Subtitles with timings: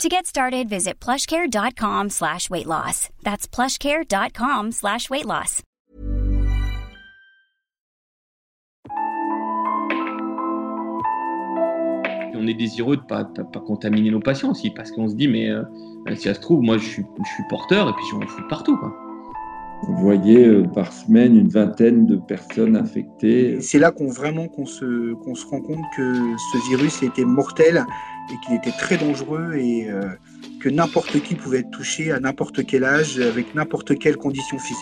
[0.00, 3.08] To get started, visit plushcare.com slash weight loss.
[3.22, 5.62] That's plushcare.com slash weight loss.
[12.34, 15.14] On est désireux de ne pas, pas, pas, contaminer nos patients aussi, parce qu'on se
[15.14, 15.62] dit, mais euh,
[16.16, 18.76] si ça se trouve, moi je suis, je suis porteur et puis je fous partout.
[18.76, 19.11] Quoi.
[19.82, 23.60] Vous voyez euh, par semaine une vingtaine de personnes infectées.
[23.60, 26.14] C'est là qu'on vraiment qu'on se, qu'on se rend compte que
[26.52, 27.84] ce virus était mortel
[28.32, 30.02] et qu'il était très dangereux et euh,
[30.60, 34.78] que n'importe qui pouvait être touché à n'importe quel âge, avec n'importe quelle condition physique.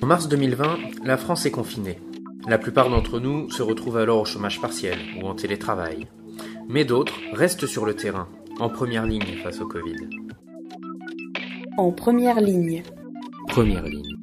[0.00, 1.98] En mars 2020, la France est confinée.
[2.48, 6.08] La plupart d'entre nous se retrouvent alors au chômage partiel ou en télétravail.
[6.68, 10.08] Mais d'autres restent sur le terrain, en première ligne face au Covid.
[11.78, 12.82] En première ligne.
[13.48, 14.16] Première ligne.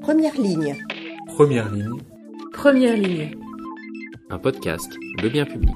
[0.00, 0.76] Première ligne.
[1.28, 2.00] Première ligne.
[2.52, 3.30] Première ligne.
[4.30, 5.74] Un podcast de bien public.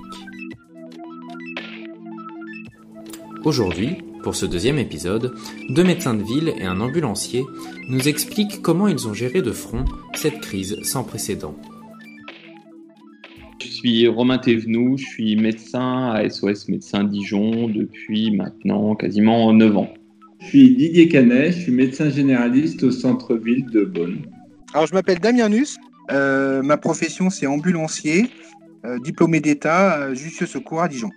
[3.44, 5.34] Aujourd'hui, pour ce deuxième épisode,
[5.68, 7.44] deux médecins de ville et un ambulancier
[7.88, 11.54] nous expliquent comment ils ont géré de front cette crise sans précédent.
[13.60, 19.76] Je suis Romain Thévenoud, je suis médecin à SOS Médecins Dijon depuis maintenant quasiment 9
[19.76, 19.94] ans.
[20.42, 24.26] Je suis Didier Canet, je suis médecin généraliste au centre-ville de Bonn.
[24.74, 25.78] Alors je m'appelle Damien Nus,
[26.10, 28.28] euh, ma profession c'est ambulancier,
[28.84, 31.10] euh, diplômé d'État Jussieu Secours à Dijon.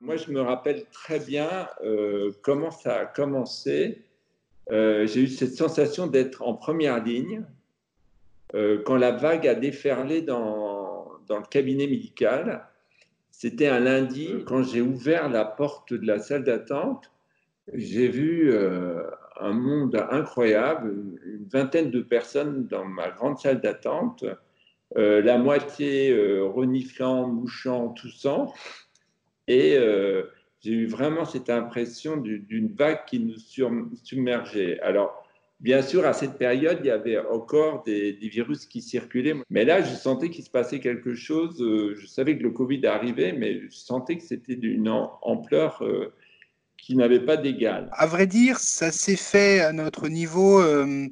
[0.00, 4.02] Moi, je me rappelle très bien euh, comment ça a commencé.
[4.70, 7.42] Euh, J'ai eu cette sensation d'être en première ligne
[8.54, 10.75] euh, quand la vague a déferlé dans,
[11.26, 12.66] dans le cabinet médical.
[13.30, 17.10] C'était un lundi, quand j'ai ouvert la porte de la salle d'attente,
[17.72, 19.02] j'ai vu euh,
[19.40, 20.94] un monde incroyable,
[21.24, 24.24] une vingtaine de personnes dans ma grande salle d'attente,
[24.96, 28.54] euh, la moitié euh, reniflant, mouchant, toussant.
[29.48, 30.24] Et euh,
[30.60, 33.36] j'ai eu vraiment cette impression d'une vague qui nous
[34.02, 34.80] submergeait.
[34.80, 35.25] Alors,
[35.60, 39.34] bien sûr, à cette période, il y avait encore des, virus qui circulaient.
[39.50, 41.60] Mais là, je sentais qu'il se passait quelque chose.
[41.62, 46.12] Euh, Je savais que le Covid arrivait, mais je sentais que c'était d'une ampleur euh,
[46.76, 47.88] qui n'avait pas d'égal.
[47.92, 51.06] À vrai dire, ça s'est fait à notre niveau euh,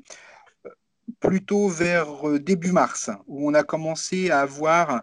[1.21, 5.03] plutôt vers début mars, où on a commencé à avoir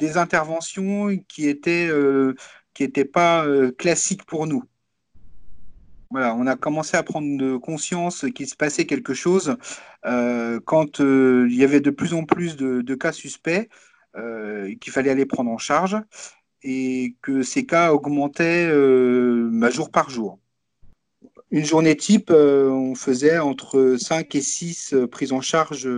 [0.00, 1.88] des interventions qui étaient
[2.72, 3.46] qui n'étaient pas
[3.78, 4.64] classiques pour nous.
[6.14, 9.56] Voilà, on a commencé à prendre conscience qu'il se passait quelque chose
[10.06, 13.68] euh, quand euh, il y avait de plus en plus de, cas suspects
[14.14, 15.96] euh, qu'il fallait aller prendre en charge
[16.62, 18.68] et que ces cas augmentaient
[19.50, 20.38] bah, jour par jour.
[21.50, 25.88] Une journée type, on faisait entre 5 et 6 prises en charge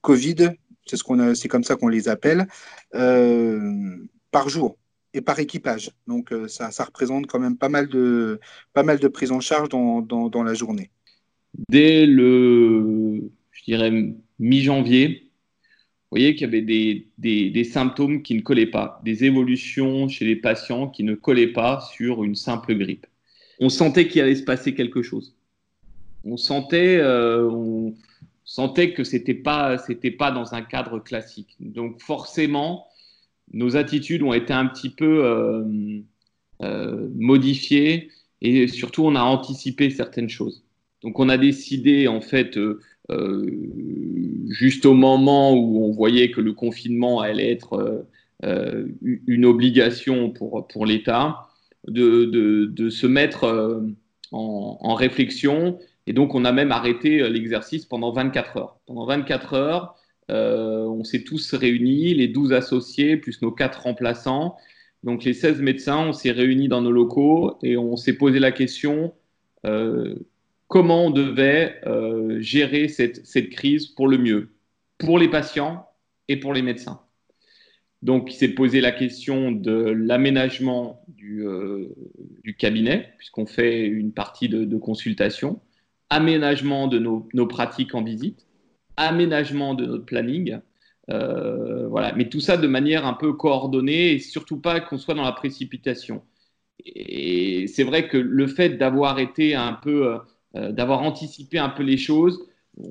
[0.00, 2.48] Covid, c'est ce c'est comme ça qu'on les appelle,
[2.90, 4.76] par jour
[5.14, 5.90] et par équipage.
[6.06, 8.40] Donc euh, ça, représente quand même pas mal de,
[8.72, 10.90] pas mal de prises en charge dans, dans, la journée.
[11.68, 13.92] Dès le, je dirais,
[14.38, 15.30] mi-janvier,
[16.10, 20.24] vous voyez qu'il y avait des, des, symptômes qui ne collaient pas, des évolutions chez
[20.24, 23.06] les patients qui ne collaient pas sur une simple grippe.
[23.60, 25.36] On sentait qu'il allait se passer quelque chose.
[26.24, 27.94] On sentait, euh, on
[28.44, 31.56] sentait que c'était pas, c'était pas dans un cadre classique.
[31.60, 32.87] Donc forcément,
[33.52, 35.64] nos attitudes ont été un petit peu euh,
[36.62, 38.10] euh, modifiées
[38.40, 40.64] et surtout on a anticipé certaines choses.
[41.02, 42.80] Donc on a décidé en fait euh,
[44.48, 48.06] juste au moment où on voyait que le confinement allait être
[48.42, 51.48] une obligation pour, pour l'État,
[51.88, 53.96] de, de, de, se mettre
[54.30, 55.78] en, en, réflexion.
[56.06, 58.80] Et donc on a même arrêté l'exercice pendant 24 heures.
[58.86, 59.97] Pendant 24 heures,
[60.30, 64.56] euh, on s'est tous réunis, les 12 associés, plus nos 4 remplaçants.
[65.04, 68.52] Donc les 16 médecins, on s'est réunis dans nos locaux et on s'est posé la
[68.52, 69.14] question
[69.66, 70.16] euh,
[70.68, 74.50] comment on devait euh, gérer cette, crise pour le mieux,
[74.98, 75.86] pour les patients
[76.28, 77.00] et pour les médecins.
[78.02, 81.44] Donc, il s'est posé la question de l'aménagement du,
[82.56, 85.60] cabinet, puisqu'on fait une partie de, consultation,
[86.10, 88.46] aménagement de nos, pratiques en visite,
[88.98, 90.58] aménagement de notre planning,
[91.08, 92.12] voilà.
[92.16, 95.32] Mais tout ça de manière un peu coordonnée et surtout pas qu'on soit dans la
[95.32, 96.22] précipitation.
[96.84, 100.18] Et c'est vrai que le fait d'avoir été un peu,
[100.54, 102.46] d'avoir anticipé un peu les choses,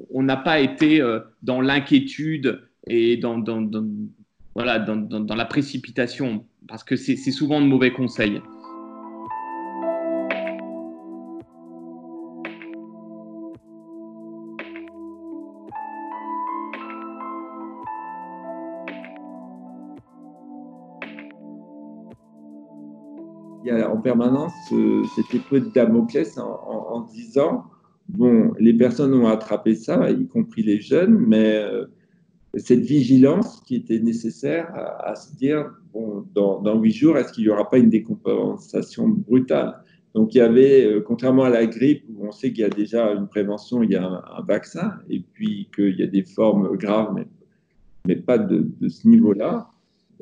[0.09, 1.01] on n'a pas été
[1.43, 3.43] dans l'inquiétude et dans,
[4.55, 8.41] voilà, dans, la précipitation, parce que c'est souvent de mauvais conseils.
[24.07, 26.61] Permanence euh, cet épée de Damoclès en,
[26.95, 27.65] en, disant
[28.07, 31.85] bon, les personnes ont attrapé ça, y compris les jeunes, mais euh,
[32.55, 37.49] cette vigilance qui était nécessaire à, se dire, bon, dans huit jours, est-ce qu'il n'y
[37.49, 39.83] aura pas une décompensation brutale?
[40.15, 42.69] Donc il y avait, euh, contrairement à la grippe, où on sait qu'il y a
[42.69, 46.77] déjà une prévention, il y a un, vaccin, et puis qu'il y a des formes
[46.77, 47.27] graves, mais,
[48.07, 49.69] mais pas de, ce niveau-là.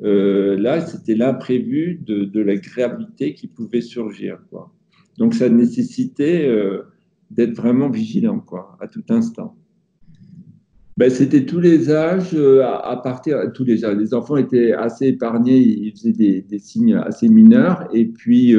[0.02, 4.38] Euh, là, c'était l'imprévu de, la gravité qui pouvait surgir.
[5.18, 6.82] Donc ça nécessitait euh,
[7.30, 9.56] d'être vraiment vigilant quoi, à tout instant
[10.98, 13.96] ben, C'était tous les âges, euh, à, partir tous les âges.
[13.96, 17.88] Les enfants étaient assez épargnés, ils faisaient des, signes assez mineurs.
[17.94, 18.54] Et puis,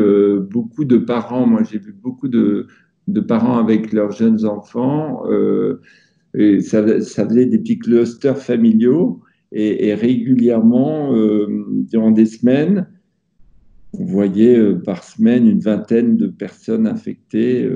[0.49, 2.67] beaucoup de parents, moi j'ai vu beaucoup de,
[3.27, 5.23] parents avec leurs jeunes enfants,
[6.33, 9.21] et ça, faisait des petits clusters familiaux.
[9.51, 12.87] Et, régulièrement, euh, durant des semaines,
[13.93, 17.67] on voyait par semaine une vingtaine de personnes infectées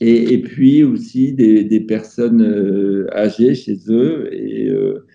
[0.00, 5.06] et, et, puis aussi des, personnes euh, âgées chez eux et euh,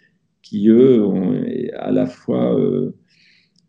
[0.43, 1.03] qui, eux,
[1.75, 2.91] à la fois, euh,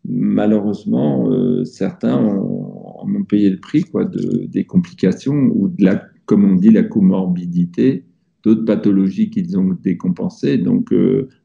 [0.05, 1.27] malheureusement,
[1.65, 6.55] certains ont, ont, payé le prix quoi, de, des complications ou de la, comme on
[6.55, 8.05] dit, la comorbidité,
[8.43, 10.57] d'autres pathologies qu'ils ont décompensées.
[10.57, 10.93] Donc,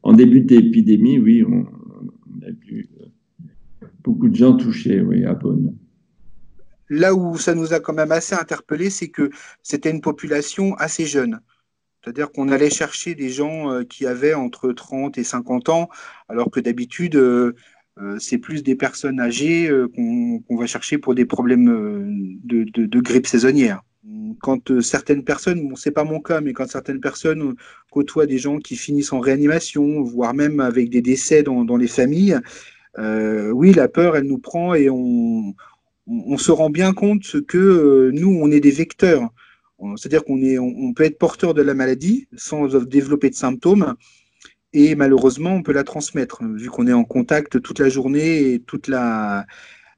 [0.03, 1.65] en début d'épidémie, oui, on,
[2.45, 2.89] a vu
[4.03, 5.75] beaucoup de gens touchés oui, à Bonn.
[6.89, 9.29] Là où ça nous a quand même assez interpellé, c'est que
[9.63, 11.39] c'était une population assez jeune.
[12.03, 15.89] C'est-à-dire qu'on allait chercher des gens euh, qui avaient entre 30 et 50 ans,
[16.27, 17.55] alors que d'habitude, euh,
[17.99, 23.81] euh, c'est plus des personnes âgées qu'on va chercher pour des problèmes de, grippe saisonnière.
[24.41, 27.55] Quand certaines personnes, bon, c'est pas mon cas, mais quand certaines personnes
[27.89, 32.37] côtoient des gens qui finissent en réanimation, voire même avec des décès dans, les familles,
[32.97, 35.55] oui, la peur, elle nous prend et on,
[36.37, 39.29] se rend bien compte que euh, nous, on est des vecteurs.
[39.95, 40.57] C'est-à-dire qu'on est,
[40.95, 43.95] peut être porteur de la maladie sans développer de symptômes,
[44.73, 48.59] et malheureusement, on peut la transmettre vu qu'on est en contact toute la journée et
[48.59, 49.45] toute la,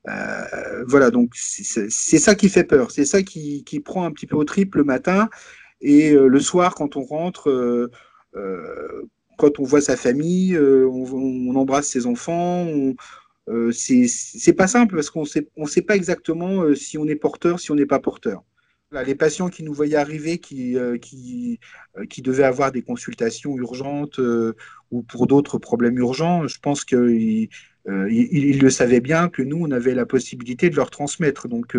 [0.07, 4.35] euh, voilà, donc c'est ça qui fait peur, c'est ça qui, prend un petit peu
[4.35, 5.29] au triple le matin
[5.81, 7.89] et euh, le soir quand on rentre,
[9.37, 12.67] quand on voit sa famille, on, on, embrasse ses enfants,
[13.47, 17.15] euh, c'est pas simple parce qu'on sait, on sait pas exactement euh, si on est
[17.15, 18.43] porteur, si on n'est pas porteur.
[18.91, 21.59] Les patients qui nous voyaient arriver, qui, euh, qui,
[22.09, 24.19] qui, devaient avoir des consultations urgentes
[24.91, 27.49] ou pour d'autres problèmes urgents, je pense qu'ils
[27.87, 31.47] ils, le savaient bien que nous, on avait la possibilité de leur transmettre.
[31.47, 31.75] Donc,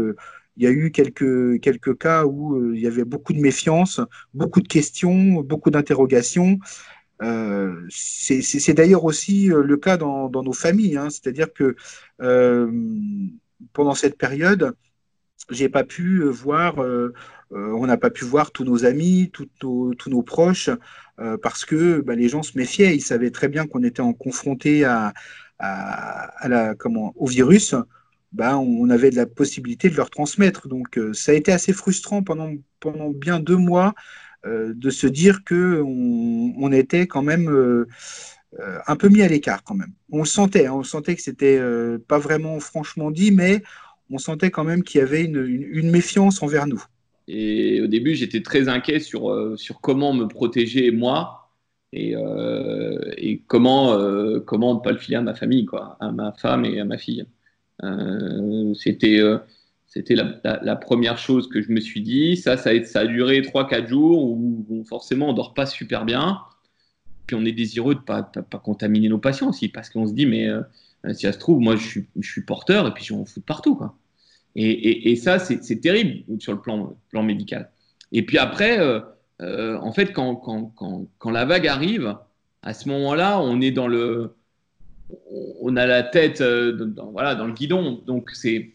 [0.57, 4.01] il y a eu quelques, quelques cas où il y avait beaucoup de méfiance,
[4.35, 6.59] beaucoup de questions, beaucoup d'interrogations.
[7.23, 11.09] Euh, c'est d'ailleurs aussi euh, le cas dans, nos familles, hein.
[11.09, 11.77] c'est-à-dire que
[12.21, 12.71] euh,
[13.73, 14.75] pendant cette période,
[15.51, 16.77] j'ai pas pu voir,
[17.51, 20.71] on n'a pas pu voir tous nos amis, tous nos, proches,
[21.43, 24.85] parce que bah, les gens se méfiaient, ils savaient très bien qu'on était en confronté
[24.85, 25.13] à,
[25.61, 27.75] la, comment, au virus.
[28.33, 30.69] Ben, on avait la possibilité de leur transmettre.
[30.69, 33.95] Donc, ça a été assez frustrant pendant, pendant bien deux mois
[34.47, 37.89] euh, de se dire que on, était quand même euh,
[38.61, 39.93] euh, un peu mis à l'écart quand même.
[40.11, 41.61] On le sentait, hein, on sentait que c'était
[42.07, 43.63] pas vraiment franchement dit, mais
[44.11, 46.83] on sentait quand même qu'il y avait une, méfiance envers nous.
[47.29, 51.51] Et au début, j'étais très inquiet sur, sur comment me protéger moi
[51.93, 52.15] et,
[53.17, 53.99] et comment,
[54.45, 56.99] comment ne pas le filer à ma famille, quoi, à ma femme et à ma
[56.99, 57.27] fille.
[58.75, 62.37] C'était la, première chose que je me suis dit.
[62.37, 66.43] Ça, ça a, duré 3-4 jours où forcément on dort pas super bien.
[67.27, 70.13] Puis on est désireux de ne pas, pas, contaminer nos patients aussi parce qu'on se
[70.13, 70.63] dit, mais euh,
[71.13, 73.77] si ça se trouve, moi je suis, porteur et puis je m'en fous de partout.
[73.77, 73.97] Quoi.
[74.55, 77.71] Et, ça, c'est terrible sur le plan, médical.
[78.13, 79.01] Et puis après, euh,
[79.43, 82.17] euh, en fait, quand, la vague arrive,
[82.63, 84.35] à ce moment-là, on est dans le.
[85.61, 88.03] On a la tête dans, voilà, dans le guidon.
[88.07, 88.73] Donc c'est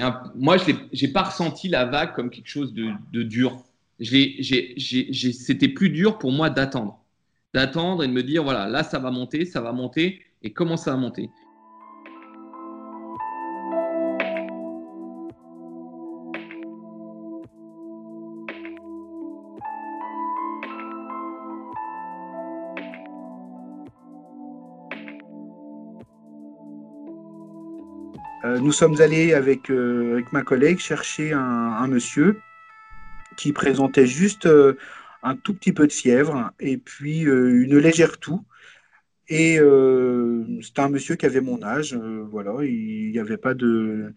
[0.00, 3.62] un, moi, je n'ai pas ressenti la vague comme quelque chose de, dur.
[4.00, 7.00] C'était plus dur pour moi d'attendre.
[7.52, 10.76] d'attendre et de me dire, voilà, là, ça va monter, ça va monter, et comment
[10.76, 11.30] ça va monter?
[28.54, 32.40] Euh, nous sommes allés avec, euh, avec ma collègue chercher un, monsieur
[33.36, 34.74] qui présentait juste euh,
[35.22, 38.44] un tout petit peu de fièvre et puis une légère toux.
[39.28, 39.58] Et
[40.62, 44.12] c'était un monsieur qui avait mon âge, voilà, il n'y avait pas de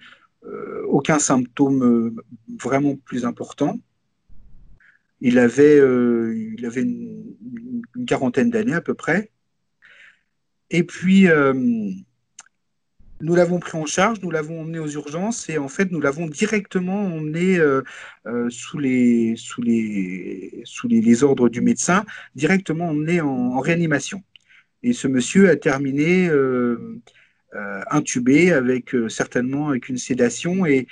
[0.87, 2.21] aucun symptôme
[2.61, 3.79] vraiment plus important.
[5.21, 7.23] Il avait, il avait une,
[7.95, 9.31] une quarantaine d'années à peu près.
[10.71, 11.27] Et puis,
[13.21, 16.27] nous l'avons pris en charge, nous l'avons emmené aux urgences et en fait nous l'avons
[16.27, 17.81] directement emmené euh,
[18.27, 19.35] euh, sous, les,
[21.23, 22.05] ordres du médecin,
[22.35, 24.23] directement emmené en, réanimation.
[24.83, 27.01] Et ce monsieur a terminé euh,
[27.89, 30.87] intubé avec certainement avec une sédation et,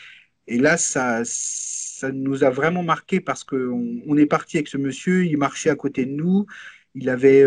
[0.47, 4.77] et là ça, ça nous a vraiment marqué parce qu'on on est parti avec ce
[4.77, 6.47] monsieur, il marchait à côté de nous,
[6.95, 7.45] il avait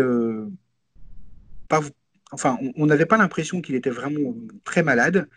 [1.67, 1.81] pas
[2.31, 5.27] enfin, on n'avait pas l'impression qu'il était vraiment très malade.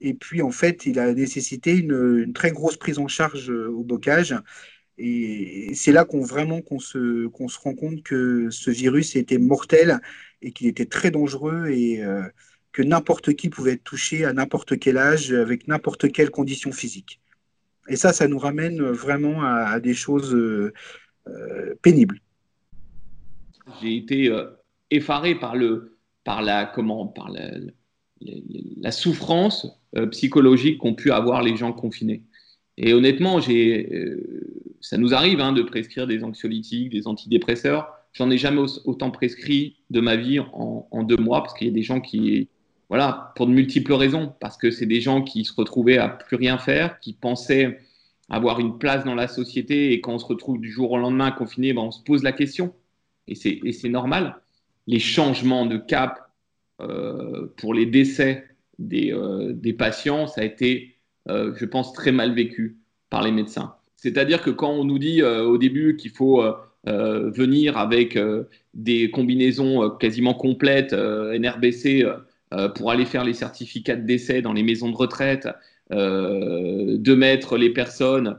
[0.00, 3.84] Et puis, en fait, il a nécessité une, très grosse prise en charge euh, au
[3.84, 4.34] bocage.
[4.98, 9.38] Et c'est là qu'on vraiment qu'on se, qu'on se rend compte que ce virus était
[9.38, 10.00] mortel
[10.42, 12.22] et qu'il était très dangereux et euh,
[12.72, 17.20] que n'importe qui pouvait être touché à n'importe quel âge, avec n'importe quelle condition physique.
[17.88, 20.72] Et ça, ça nous ramène vraiment à, des choses euh,
[21.80, 22.20] pénibles.
[23.80, 24.30] J'ai été
[24.90, 25.91] effaré par le,
[26.24, 27.50] par la, comment, par la,
[28.80, 32.22] la, souffrance euh, psychologique qu'ont pu avoir les gens confinés.
[32.76, 37.88] Et honnêtement, euh, ça nous arrive hein, de prescrire des anxiolytiques, des antidépresseurs.
[38.12, 41.70] J'en ai jamais autant prescrit de ma vie en, en deux mois parce qu'il y
[41.70, 42.48] a des gens qui,
[42.88, 46.36] voilà, pour de multiples raisons, parce que c'est des gens qui se retrouvaient à plus
[46.36, 47.78] rien faire, qui pensaient
[48.28, 51.30] avoir une place dans la société et quand on se retrouve du jour au lendemain
[51.30, 52.74] confiné, ben on se pose la question
[53.28, 54.41] et c'est normal
[54.86, 56.32] les changements de cap
[56.80, 58.44] euh, pour les décès
[58.78, 60.96] des, euh, des, patients, ça a été,
[61.28, 62.78] euh, je pense, très mal vécu
[63.10, 63.74] par les médecins.
[63.96, 66.42] C'est-à-dire que quand on nous dit au début qu'il faut
[66.84, 68.18] venir avec
[68.74, 72.04] des combinaisons quasiment complètes NRBC
[72.74, 75.46] pour aller faire les certificats de décès dans les maisons de retraite,
[75.90, 78.38] de mettre les personnes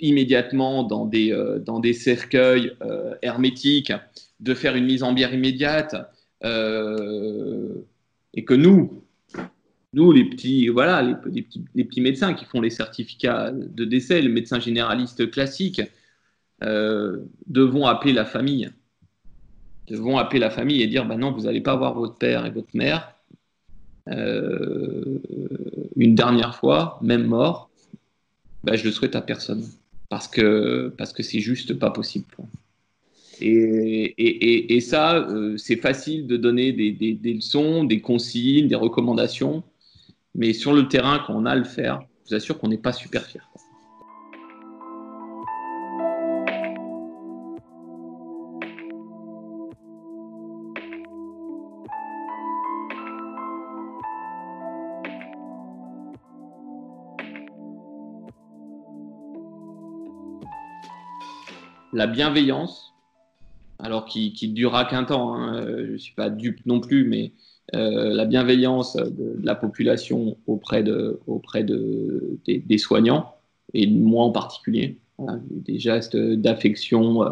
[0.00, 2.72] immédiatement dans des, dans des cercueils
[3.20, 3.92] hermétiques
[4.40, 5.96] de faire une mise en bière immédiate,
[6.44, 7.74] euh,
[8.34, 9.02] et que nous,
[9.92, 14.20] nous les petits, voilà, les, petits, les, petits, médecins qui font les certificats de décès,
[14.20, 15.82] les médecins généralistes classiques,
[16.62, 18.70] euh, devons appeler la famille,
[19.88, 22.50] devons appeler la famille et dire, bah non, vous n'allez pas voir votre père et
[22.50, 23.16] votre mère
[24.08, 25.18] euh,
[25.96, 27.70] une dernière fois, même mort,
[28.64, 29.64] bah, je le souhaite à personne,
[30.08, 32.26] parce que parce que c'est juste pas possible.
[33.40, 39.62] Et, ça, euh, c'est facile de donner des, leçons, des consignes, des recommandations,
[40.34, 42.78] mais sur le terrain, quand on a à le faire, je vous assure qu'on n'est
[42.78, 43.40] pas super fiers.
[61.92, 62.85] La bienveillance,
[63.86, 65.34] alors qui, qui durera qu'un temps.
[65.34, 65.64] Hein.
[65.66, 67.32] Je ne suis pas dupe non plus, mais
[67.74, 73.34] euh, la bienveillance de, la population auprès, de, auprès de, des, soignants,
[73.74, 74.98] et moi en particulier.
[75.50, 77.30] des gestes d'affection, euh,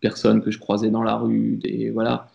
[0.00, 2.28] personnes que je croisais dans la rue, des, voilà.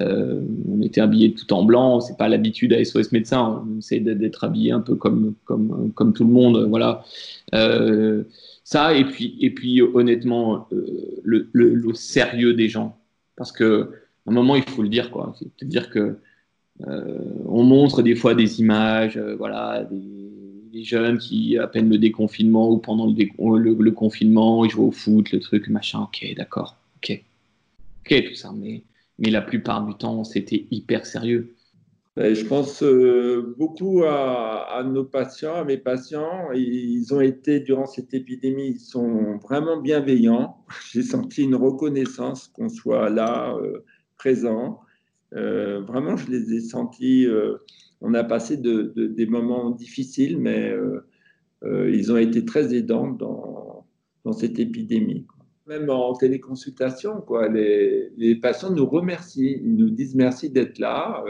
[0.00, 3.98] Euh, on était habillés tout en blanc, c'est pas l'habitude à SOS médecin, on essaie
[3.98, 7.04] d'être habillé un peu comme, comme, comme tout le monde, voilà.
[8.64, 10.68] ça, et puis, et puis honnêtement,
[11.22, 12.97] le, le, sérieux des gens.
[13.38, 13.92] Parce que
[14.26, 15.34] un moment, il faut le dire, quoi.
[15.38, 16.18] C'est-à-dire que
[16.86, 21.98] euh, on montre des fois des images, euh, voilà, des, jeunes qui, à peine le
[21.98, 26.02] déconfinement ou pendant le, le, confinement, ils jouent au foot, le truc, machin.
[26.02, 27.20] Ok, d'accord, ok,
[28.04, 28.52] ok, tout ça.
[28.56, 28.84] Mais,
[29.18, 31.56] mais la plupart du temps, c'était hyper sérieux.
[32.18, 36.50] Je pense euh, beaucoup à, nos patients, à mes patients.
[36.52, 40.64] Ils ont été, durant cette épidémie, ils sont vraiment bienveillants.
[40.92, 43.84] J'ai senti une reconnaissance qu'on soit là, euh,
[44.16, 44.80] présent.
[45.34, 47.28] Euh, vraiment, je les ai sentis.
[48.00, 50.74] on a passé des moments difficiles, mais
[51.62, 53.86] ils ont été très aidants dans,
[54.32, 55.24] cette épidémie.
[55.66, 61.24] même en téléconsultation, les, patients nous remercient, ils nous disent merci d'être là.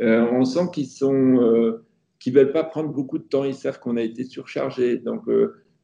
[0.00, 1.80] On sent qu'ils sont,
[2.18, 4.96] qu'ils veulent pas prendre beaucoup de temps, ils savent qu'on a été surchargé.
[4.96, 5.24] Donc,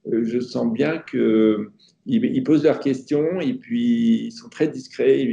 [0.06, 1.70] je sens bien qu'ils
[2.06, 5.26] ils posent leurs questions et puis ils sont très discrets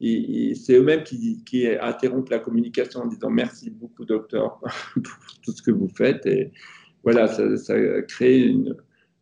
[0.00, 4.58] c'est eux-mêmes qui, interrompent la communication en disant merci beaucoup, docteur,
[4.94, 6.24] pour tout ce que vous faites.
[6.24, 6.52] Et
[7.04, 8.54] voilà, ça, crée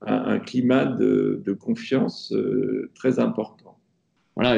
[0.03, 3.68] un, climat de, confiance euh, très important.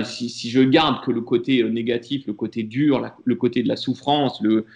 [0.05, 3.77] Si, je garde que le côté euh, négatif, le côté dur, le côté de la
[3.77, 4.67] souffrance, le,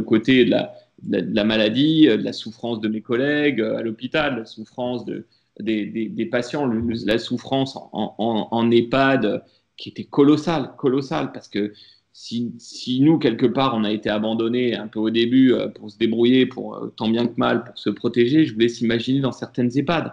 [0.00, 0.74] côté de la,
[1.08, 5.26] la, maladie, de la souffrance de mes collègues euh, à l'hôpital, la souffrance de,
[5.60, 6.66] des, patients,
[7.06, 9.44] la souffrance en, EHPAD,
[9.76, 11.72] qui était colossal, colossal, parce que
[12.12, 15.98] si, nous, quelque part, on a été abandonnés un peu au début euh, pour se
[15.98, 19.32] débrouiller, pour euh, tant bien que mal, pour se protéger, je vous laisse imaginer dans
[19.32, 20.12] certaines EHPAD.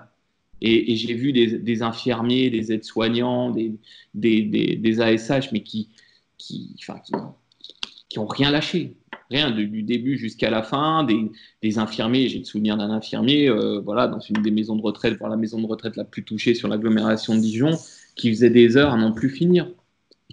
[0.67, 5.89] Et, j'ai vu des, infirmiers, des aides-soignants, des, ASH, mais qui,
[6.39, 6.99] qui, enfin,
[8.09, 8.97] qui, ont rien lâché,
[9.29, 11.03] rien du début jusqu'à la fin.
[11.03, 11.31] Des,
[11.61, 15.19] des infirmiers, j'ai le souvenir d'un infirmier, euh, voilà, dans une des maisons de retraite,
[15.19, 17.77] voire la maison de retraite la plus touchée sur l'agglomération de Dijon,
[18.15, 19.69] qui faisait des heures à n'en plus finir,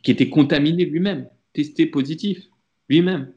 [0.03, 2.49] qui était contaminé lui-même, testé positif
[2.89, 3.31] lui-même.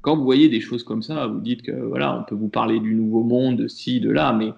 [0.00, 2.80] Quand vous voyez des choses comme ça, vous dites que voilà, on peut vous parler
[2.80, 4.52] du nouveau monde, de ci, de là, mais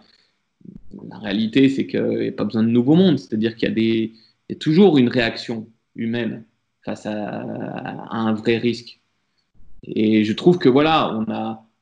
[1.08, 3.18] la réalité, c'est qu'il n'y a pas besoin de nouveau monde.
[3.18, 6.44] C'est-à-dire qu'il y, a toujours une réaction humaine
[6.82, 7.42] face à,
[8.10, 9.00] un vrai risque.
[9.84, 11.18] Et je trouve que voilà,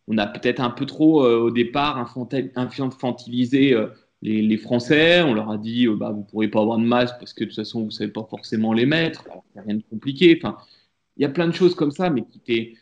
[0.08, 3.88] on a, peut-être un peu trop euh, au départ infantilisé euh,
[4.22, 5.22] les, Français.
[5.22, 7.44] On leur a dit, euh, bah, vous ne pourrez pas avoir de masque parce que
[7.44, 9.24] de toute façon, vous ne savez pas forcément les mettre.
[9.26, 10.40] Il n'y a rien de compliqué.
[11.16, 12.74] Il y a plein de choses comme ça, mais qui étaient,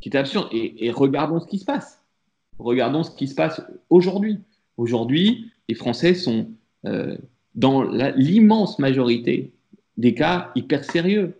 [0.00, 0.48] qui étaient absurdes.
[0.52, 2.02] Et, regardons ce qui se passe.
[2.58, 4.38] Regardons ce qui se passe aujourd'hui.
[4.80, 6.48] Aujourd'hui, les Français sont,
[6.86, 7.14] euh,
[7.54, 7.82] dans
[8.16, 9.52] l'immense majorité
[9.98, 11.34] des cas, hyper sérieux.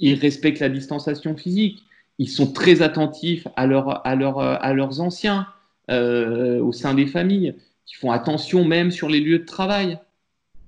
[0.00, 1.84] Ils respectent la distanciation physique.
[2.18, 5.46] Ils sont très attentifs à, leur, à, leur, à leurs anciens
[5.92, 7.54] euh, au sein des familles.
[7.88, 10.00] Ils font attention même sur les lieux de travail.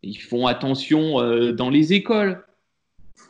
[0.05, 2.45] Ils font attention euh, dans les écoles.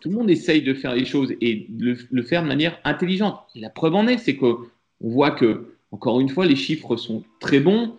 [0.03, 3.41] Tout le monde essaye de faire les choses et de le, faire de manière intelligente.
[3.55, 4.59] la preuve en est, c'est qu'on
[5.01, 7.97] voit que, encore une fois, les chiffres sont très bons.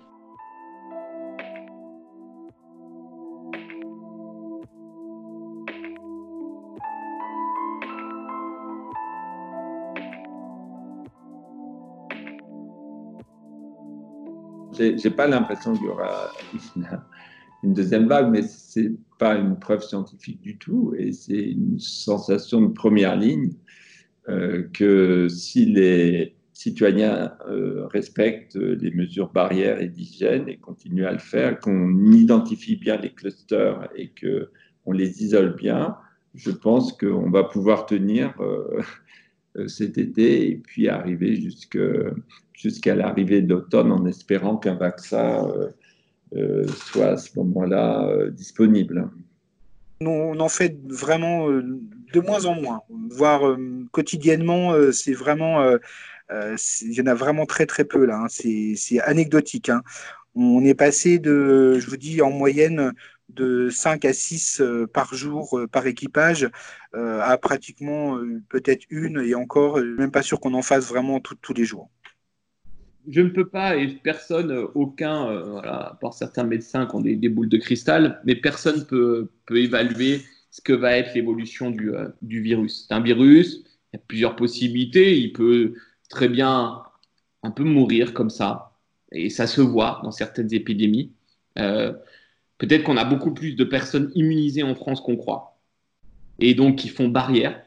[14.80, 16.32] J'ai pas l'impression qu'il y aura
[17.64, 22.62] une, deuxième vague, mais c'est pas une preuve scientifique du tout, et c'est une sensation
[22.62, 23.52] de première ligne
[24.30, 31.14] euh, que si les citoyens euh, respectent les mesures barrières et d'hygiène et continuent à
[31.14, 34.50] le faire, qu'on identifie bien les clusters et que
[34.86, 35.98] on les isole bien,
[36.36, 38.82] je pense qu'on va pouvoir tenir euh,
[39.68, 41.78] cet été et puis arriver jusque
[42.60, 45.70] jusqu'à l'arrivée de l'automne en espérant qu'un vaccin euh,
[46.36, 49.10] euh, soit à ce moment-là euh, disponible.
[50.02, 53.58] On en fait vraiment de moins en moins, voire
[53.92, 55.62] quotidiennement, c'est vraiment,
[56.32, 58.28] il y en a vraiment très très peu là, hein.
[58.30, 59.68] c'est anecdotique.
[59.68, 59.82] Hein.
[60.36, 62.94] On est passé de, je vous dis, en moyenne
[63.28, 66.50] de 5 à 6 par jour par équipage
[66.94, 68.18] à pratiquement
[68.48, 71.90] peut-être une et encore, même pas sûr qu'on en fasse vraiment tous les jours
[73.10, 77.02] je ne peux pas, et personne, aucun, euh, voilà, à part certains médecins qui ont
[77.02, 81.94] des, boules de cristal, mais personne peut, peut évaluer ce que va être l'évolution du,
[81.94, 82.86] euh, du, virus.
[82.88, 85.74] C'est un virus, il y a plusieurs possibilités, il peut
[86.10, 86.84] très bien
[87.44, 88.78] un peu mourir comme ça,
[89.12, 91.12] et ça se voit dans certaines épidémies.
[91.58, 91.94] Euh,
[92.60, 95.60] peut-être qu'on a beaucoup plus de personnes immunisées en France qu'on croit,
[96.40, 97.62] et donc qui font barrière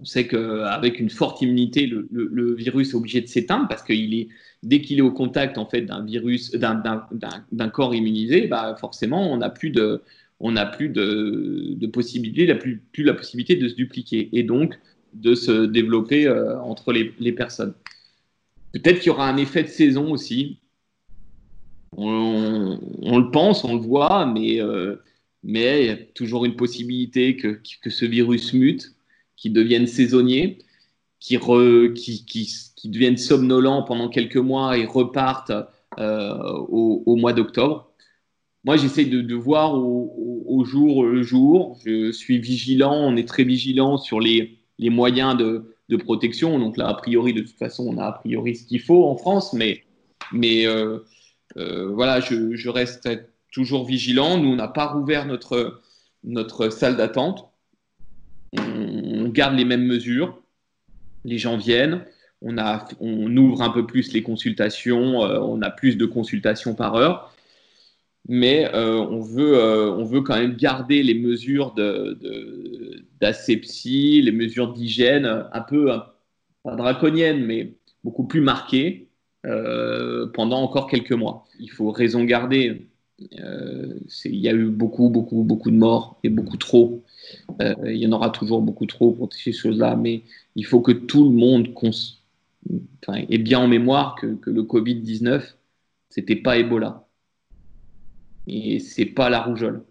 [0.00, 4.28] on sait qu'avec une forte immunité, le, virus est obligé de s'éteindre parce qu'il est
[4.62, 9.36] dès qu'il est au contact en fait d'un virus, d'un corps immunisé, bah forcément on
[9.36, 10.02] n'a plus de
[10.40, 14.78] on n'a plus de, possibilité, plus, plus, la possibilité de se dupliquer et donc
[15.14, 17.72] de se développer euh, entre les, les personnes.
[18.72, 20.58] Peut-être qu'il y aura un effet de saison aussi.
[21.96, 22.78] On,
[23.18, 24.96] le pense, on le voit, mais, euh,
[25.44, 28.93] mais il y a toujours une possibilité que, que ce virus mute
[29.44, 30.56] qui deviennent saisonniers,
[31.20, 31.38] qui,
[31.94, 35.52] qui, qui, deviennent somnolents pendant quelques mois et repartent
[35.98, 36.32] euh,
[36.70, 37.92] au, mois d'octobre.
[38.64, 41.78] Moi, j'essaie de, voir au, jour le jour.
[41.84, 46.58] Je suis vigilant, on est très vigilant sur les, les moyens de, de, protection.
[46.58, 49.18] Donc là, a priori, de toute façon, on a a priori ce qu'il faut en
[49.18, 49.84] France, mais,
[50.32, 51.00] mais euh,
[51.58, 53.10] euh, voilà, je, je, reste
[53.52, 54.38] toujours vigilants.
[54.38, 55.82] Nous, on n'a pas rouvert notre,
[56.22, 57.50] notre salle d'attente.
[59.34, 60.42] Garde les mêmes mesures.
[61.24, 62.04] Les gens viennent.
[62.40, 65.20] On, a, ouvre un peu plus les consultations.
[65.20, 67.34] on a plus de consultations par heure
[68.28, 71.74] mais euh, on, veut, euh, on veut quand même garder les mesures
[73.20, 75.90] d'asepsie, les mesures d'hygiène un peu,
[76.62, 79.08] pas draconiennes, mais beaucoup plus marquées
[79.46, 81.44] euh, pendant encore quelques mois.
[81.60, 82.88] Il faut raison garder.
[83.18, 87.04] Il y a eu beaucoup, beaucoup, beaucoup de morts et beaucoup trop.
[87.60, 90.22] il y en aura toujours beaucoup trop pour ces choses-là, mais
[90.56, 91.68] il faut que tout le monde
[93.12, 95.54] ait bien en mémoire que, le Covid-19,
[96.08, 97.06] c'était pas Ebola
[98.46, 99.84] et c'est pas la rougeole.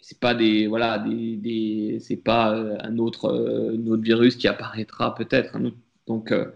[0.00, 5.56] C'est pas des voilà des, c'est pas euh, un autre, euh, virus qui apparaîtra peut-être.
[6.06, 6.50] Donc euh,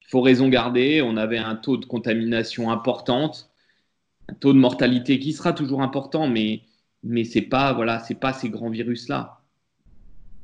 [0.00, 1.02] il faut raison garder.
[1.02, 3.51] On avait un taux de contamination importante,
[4.32, 6.62] un taux de mortalité qui sera toujours important, mais
[7.04, 9.42] mais c'est pas voilà pas ces grands virus là.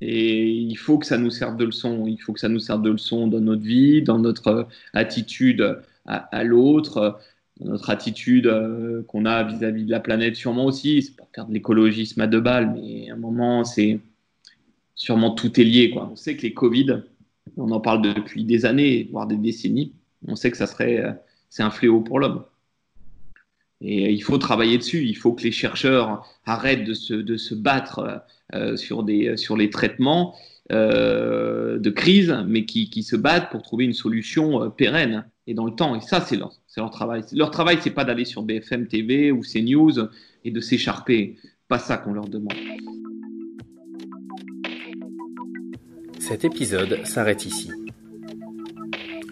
[0.00, 2.06] Et il faut que ça nous serve de leçon.
[2.06, 6.44] Il faut que ça nous serve de leçon dans notre vie, dans notre attitude à,
[6.44, 7.18] l'autre,
[7.60, 11.02] notre attitude euh, qu'on a vis-à-vis de la planète, sûrement aussi.
[11.02, 13.98] C'est pas faire de l'écologisme à deux balles, mais à un moment, c'est
[14.94, 15.90] sûrement tout est lié.
[15.90, 16.08] Quoi.
[16.12, 17.02] On sait que les Covid,
[17.56, 19.92] on en parle depuis des années, voire des décennies.
[20.26, 21.12] On sait que ça serait, euh,
[21.50, 22.44] c'est un fléau pour l'homme.
[23.80, 25.04] Et il faut travailler dessus.
[25.04, 28.22] Il faut que les chercheurs arrêtent de se, de se battre
[28.54, 30.34] euh, sur, des, sur les traitements
[30.70, 35.74] de crise, mais qui, qui, se battent pour trouver une solution pérenne et dans le
[35.74, 35.96] temps.
[35.96, 37.22] Et ça, c'est leur, leur travail.
[37.32, 40.08] Leur travail, c'est pas d'aller sur BFM TV ou CNews
[40.44, 41.36] et de s'écharper.
[41.68, 42.54] Pas ça qu'on leur demande.
[46.18, 47.70] Cet épisode s'arrête ici.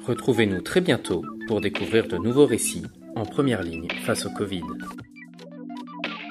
[0.04, 2.85] Retrouvez-nous très bientôt pour découvrir de nouveaux récits
[3.16, 4.62] en première ligne face au Covid.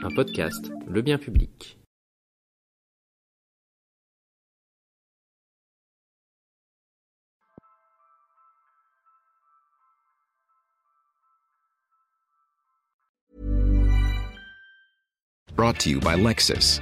[0.04, 1.80] Un podcast, le bien public.
[15.56, 16.82] Brought to you by Lexus.